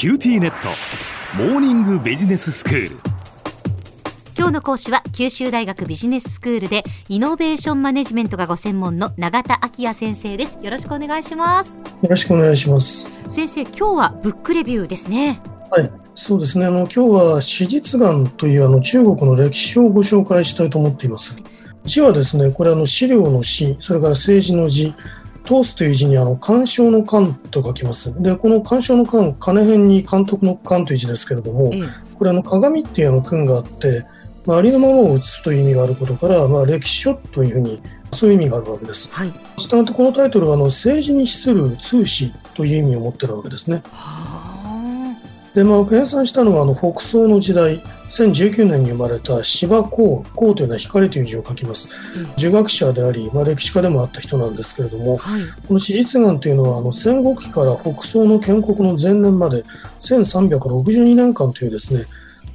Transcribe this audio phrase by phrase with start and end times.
[0.00, 0.70] QTnet。
[1.36, 2.96] モーニングビジネススクール。
[4.34, 10.58] 今日の講師は九州大学ビジネススクールでイノベーションマネジメントがご専門の永田晃也先生です。
[10.62, 11.76] よろしくお願いします。
[11.76, 13.10] よろしくお願いします。
[13.28, 15.38] 先生今日はブックレビューですね。
[15.70, 16.64] はいそうですね。
[16.64, 17.00] あの今日
[17.34, 21.36] は資治通鑑というあの中国の歴史をご紹介したいと思っています。
[21.84, 24.94] 資治はですねこれあの資料の資それから政治の治
[25.50, 28.14] 通すという字にあの干渉の間と書きます。
[28.22, 31.72] で、この干渉の間、金辺に監督の間という字ですけれども、
[32.16, 34.06] これあの鏡っていうあの訓があって、
[34.46, 39.12] まあ、ありのままを映すという意味があることから、まあ、歴史書というふうにそういう意味があるわけです。
[39.12, 39.32] はい。
[39.58, 43.82] したがってこのタイトルはあの政治に資する通史という意味を持っているわけですね。
[45.54, 59.64] で、まあ、編纂したのはあの北宋の時代、2019年に生まれた芝光光というのは光という字を書きます、うん、儒学者であり、まあ、歴史家でもあった人なんですけれども、はい、この史実眼というのはあの戦国期から北宋の建国の前年まで
[60.00, 62.06] 1362年間というですね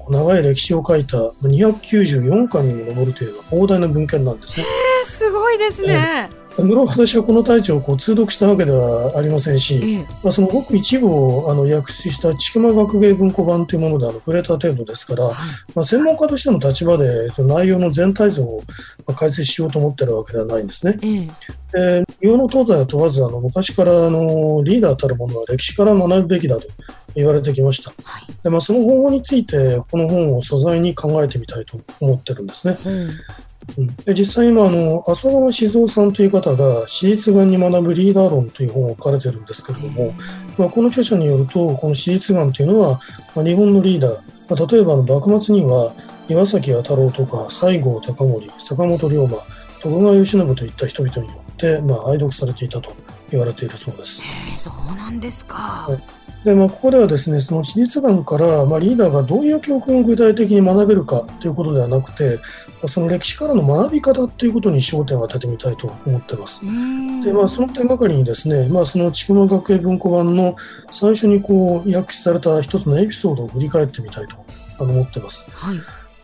[0.09, 4.65] 長い歴史を書いた294巻にも上るという膨大な文献なんですね。
[5.04, 6.30] すごいですね。
[6.58, 15.36] 無論私はこの大地をこう通読したわけではありませんし、ええ、まあ、そのごく一部をあの訳した千曲学芸文庫版というものであの触れた程度ですから、はい、
[15.76, 18.64] まあ、専門家としての立場でその内容の全体像を
[19.16, 20.98] 解説しようと思ってるわけではないんですね。
[21.04, 21.28] え
[21.76, 26.68] で用の東西は問わずあの昔からあのリーダーたるものは歴史から学ぶべきだと
[27.16, 27.92] 言われてきました。
[28.04, 32.78] はい、でまあ、その方法についてこの本を素材に考えてみたいと思ってるんですね。
[32.86, 33.10] うん
[33.77, 40.13] うん、で実際今あの麻生川静雄さんという方が私立眼に学ぶリーダー論という本を書かれてるんですけれども、
[40.58, 42.99] まあ、この著者によるとこの私立眼というのは、
[43.36, 45.93] まあ、日本のリーダー、まあ、例えばの幕末には
[46.27, 49.38] 岩崎弥太郎とか西郷隆盛坂本龍馬
[49.82, 52.91] 徳川慶喜といった人々によって、まあ、愛読されていたと
[53.31, 54.23] 言われているそうです。
[54.55, 62.40] そうなんですか、はいでまあ、ここではですねその私立眼から、まあ、リーダーがどういう教訓を具体的に学べるかということではなくて
[62.87, 66.64] その歴史からの学び方ということに焦点を当ててみたいと思ってます。
[66.64, 70.56] でまあ、その点がかりにですね、まあ、その筑馬学園文庫版の
[70.91, 75.50] 最初にこう訳された一つのエピソードを振り返ってみたいと思ってます。
[75.52, 75.78] はい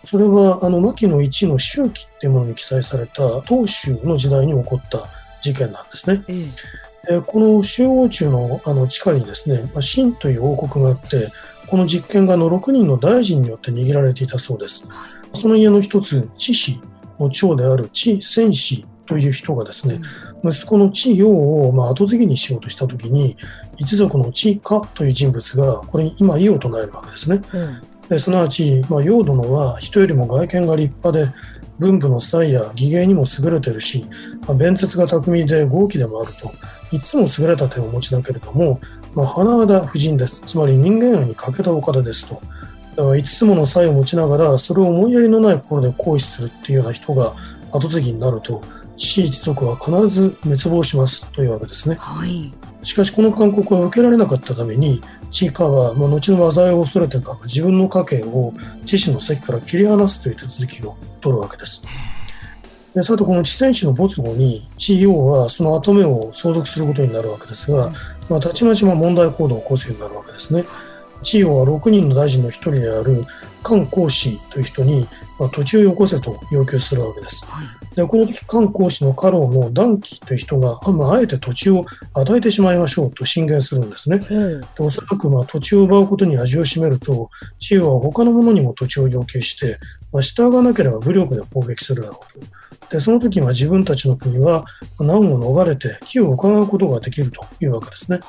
[0.04, 5.08] それはあの牧野一の周期っていうものに記載された当州の時代に起こった
[5.44, 6.24] 事件なんですね。
[6.28, 6.46] ええ
[7.10, 11.30] えこの周王中のあの地下にですね、まあ、秦という王国があって、
[11.68, 14.88] この実験がの6人の大臣によって握られていたそうです。
[15.34, 16.82] その家の一つ、知氏
[17.20, 20.02] の長である知戦士という人がですね、
[20.44, 23.38] 息子の知陽をまあ後継ぎにしようとしたときに、
[23.78, 27.42] 一族の知家という人物がこれに今異を唱えるわけですね。
[27.54, 31.34] うん、ですなわち、まあ、陽殿は人よりも外見が立派で、
[31.80, 34.06] 文武の才や技芸にも優れてるし、
[34.42, 36.52] まあ、弁舌が巧みで豪気でもあると。
[36.92, 38.80] いつも優れた点をお持ちだけれども、
[39.14, 40.42] まあ、花田夫人です。
[40.42, 42.36] つまり人間愛に欠けたお方ですと。
[42.96, 47.34] だから5つもの才を持ちながら、それを思いやりのない心で行使するっていうような人が
[47.72, 48.62] 後継ぎになると、
[48.98, 51.96] 死一族は必ず滅亡しますというわけですね。
[51.96, 52.52] はい、
[52.84, 58.54] しかしこの勧告は受けられなかったために、チーカーは、まあ、後の災いを恐れてか自分の家系を
[58.86, 61.86] 知識の席から切り離すという手続きを取るわけです。
[62.94, 67.92] でさてこの地戦士の没後に地王はその跡目を相続することになるわけですが、
[68.30, 70.66] まあ、たちまちま問題行動を起こすようになるわけですね。
[71.24, 73.26] 地王は6人の大臣の1人である
[73.64, 75.08] 漢光氏という人に、
[75.40, 77.48] まあ、土地をよこせと要求するわけです。
[77.96, 84.20] でこの時漢光氏の家老の暖気という人が、まあ、あえて土地を与えてしまいましょうと進言するんですね。
[84.20, 87.30] でおそらくまあ土地を奪うことに味を占めると
[87.60, 89.80] 地王は他の者にも土地を要求して、
[90.12, 92.61] まあ、従わなければ武力で攻撃するだろうと。
[92.92, 94.66] でその時は自分たちの国は
[95.00, 98.20] 難を逃れて木を伺うことができるというわけですね。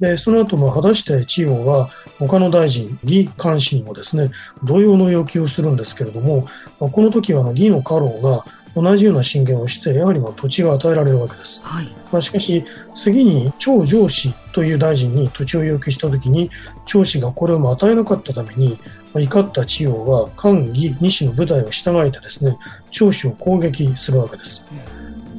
[0.00, 1.88] でその後も果たして地王は
[2.18, 4.30] 他の大臣、義監視にもですね
[4.64, 6.46] 同様の要求をするんですけれども、
[6.78, 8.44] この時は義の家老が
[8.76, 11.62] 同じような進言をして、やはりま土地が与えられるわけです。
[11.64, 12.62] はい、まあ、しかし、
[12.94, 16.50] 次に超上司という大臣に土地を要求したときに、
[16.84, 22.58] 長司がこれをも与えなかったために、まあ、怒った千代は官義西の部隊を従えてですね、
[22.90, 24.66] 長司を攻撃するわけです。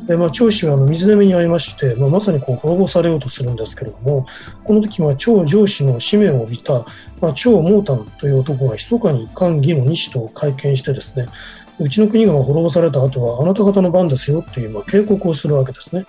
[0.07, 4.25] でまあ、長司はあの水攻めに遭いまして、まあ、まさにこう滅ぼされようとするんですけれども、
[4.63, 6.85] この時は超上司の使命を帯びた、
[7.19, 11.27] まあ、超毛丹という男が密かに官義の西と会見してですね、
[11.79, 16.05] うちの国が滅ぼされた後はあなた方の番ですよというまあ警告をするわけですね。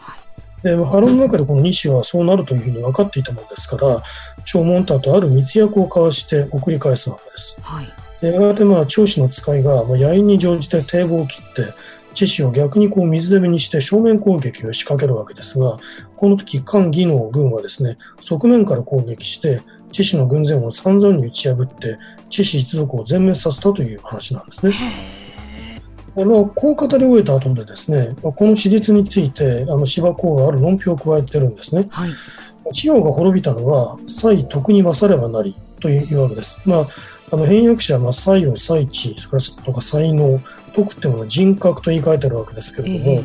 [0.62, 4.02] で腹の中でこの西はそうなるというふうに分かっていたものですから
[4.44, 7.60] 長門太とある密約を交わして送り返すわけです。
[7.62, 7.86] はい、
[8.20, 11.72] でやがてまあ長子の使いがまあ野因に乗じて堤防を切って
[12.14, 15.78] 知識を逆にこう水攻めにして正面攻撃を仕掛けるわけですが
[16.16, 19.62] この時漢義の軍はですね側面から攻撃して
[19.92, 24.74] 知氏の軍勢を散々に打ち破って知氏一族を全滅させたという話なんですね。
[26.20, 31.86] あのこう語り終えた後でですねこの史実についてあの芝公はある論評を加えてるんですね。
[31.90, 32.10] はい。
[32.72, 36.60] 地方が滅びたのは才徳に勝ればなりというわけです。
[36.68, 36.86] まあ
[37.30, 40.40] あの変訳者はまあ才を才知それとか才能
[40.74, 43.24] 徳っていうのは人格と言い換えてるわけですけれども、ええ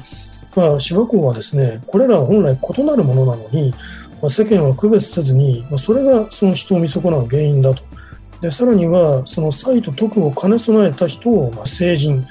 [0.55, 3.73] まあ、芝公はですねこれらは本来異なるものなのに、
[4.21, 7.83] まあ、世間は区別せずに、まあ、それがその人を見損なう原因だと。
[8.41, 12.27] でさらにはその才と徳を兼ね備えた人を、まあ、聖人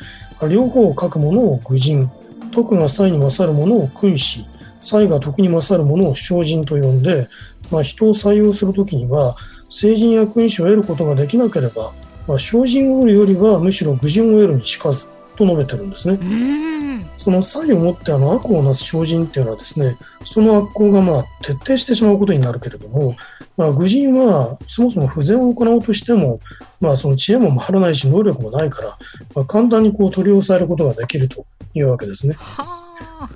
[0.49, 2.11] 両方を書くものを愚人
[2.53, 4.45] 徳が才に勝るものを君子
[4.81, 7.29] 才が徳に勝るものを精進と呼んで、
[7.71, 9.37] まあ、人を採用するときには
[9.71, 11.93] 聖人や君子を得ることができなければ、
[12.27, 16.19] まあ、精進を得るよりはむしろ愚人を得るにしかずと述べてるんですね。
[16.21, 17.07] うん。
[17.17, 23.15] その才をもってあの悪をなす精進っていうのはですね、その悪行がまあ徹底してしまうことになるけれども、
[23.63, 26.41] まあ、愚人はそもそも不全を行おうとしても、
[26.81, 28.99] まあ、その知恵も回らないし能力もないから、
[29.35, 32.35] まあ、簡単にこう取り押さえることができるというわけですね。
[32.35, 32.83] はあ。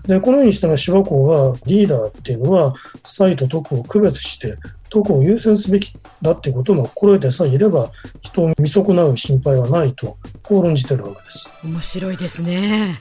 [0.07, 2.75] でこのようにして芝公はリーダーっていうのは
[3.05, 4.57] 才と徳を区別して
[4.89, 5.93] 徳を優先すべき
[6.23, 7.91] だっていうことも心得てさえいれば
[8.21, 11.51] 人を見損なう心配はないとこう論じてるわけです。
[11.65, 13.01] 面白いですね。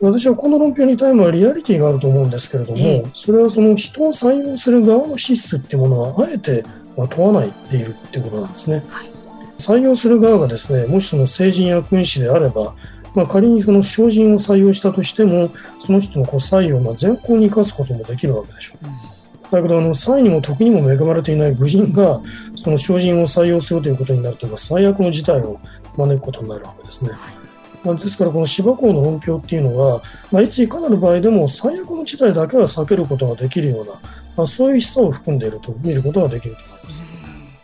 [0.00, 6.64] 私はこの論評に対してはリアリティがあると思うんですけれども、ええそれはその人を採用する側の資質っていうものはあえて
[6.96, 8.82] まあ問わないでいるっていうことなんですね。
[8.88, 9.16] はい
[9.58, 12.74] 採用する側がですねもしその成人や君子であれば、
[13.14, 19.15] まあ、仮にその精進を採用したとしてもその人のこう才をまあ善行に生かすこともできるわけでしょう。
[19.50, 22.20] だけどあの才にも徳にも恵まれていない愚人が
[22.56, 25.60] その精進を採用するということになると、まあ、最悪の事態を
[25.96, 27.12] 招くことになるわけですね。
[27.84, 30.02] まあですからこの芝公の論評っていうのは、
[30.32, 33.92] まあ、いついかなる場合でも最悪の事態だけは避けることができるような、
[34.36, 37.04] まあ、そういう示唆を含んでいると見ることができると思います。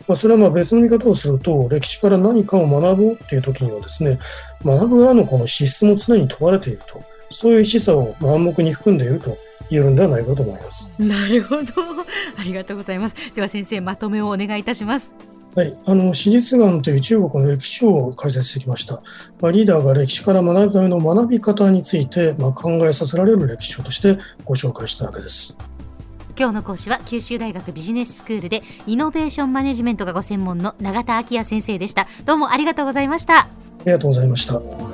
[0.07, 4.19] まあ、それはまあ別の見方をすると歴史から何かを学ぼうっていう時にはですね
[4.63, 9.37] 学ぶ側のこの資質も常に問われているとそういう示唆をまあ暗黙に含んでいると
[9.69, 10.93] 言えるんではないかと思います。
[10.99, 11.63] なるほど。
[12.37, 13.15] ありがとうございます。
[13.35, 15.13] では先生まとめをお願いいたします。
[15.55, 19.03] はい、あの史実眼という中国の歴史書を解説してきました。
[19.39, 25.55] まあ、リーダーが歴史から学ぶための学び方について、まあ、考えさせられる歴史書としてご紹介したわけです。
[26.37, 32.07] 今日の講師は九州大学ビジネススクールでイノベーションマネジメントがご専門の永田昭也先生でした。
[32.25, 33.41] どうもありがとうございました。
[33.41, 33.47] あ
[33.85, 34.92] りがとうございました。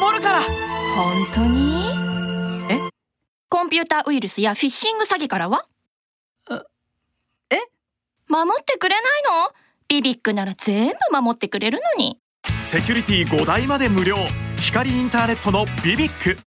[0.00, 0.40] 守るから。
[0.94, 1.90] 本当に？
[2.70, 2.80] え？
[3.50, 5.66] コンピューターウイルスやフィッシング詐欺からは？
[7.50, 7.58] え？
[8.26, 9.50] 守ってくれないの？
[9.88, 12.18] ビビックなら全部守ってくれるのに。
[12.62, 14.16] セキュリティ5台まで無料。
[14.58, 16.38] 光インターネットのビビック